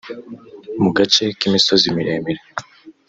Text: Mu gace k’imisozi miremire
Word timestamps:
Mu 0.81 0.89
gace 0.97 1.23
k’imisozi 1.39 1.87
miremire 1.95 2.41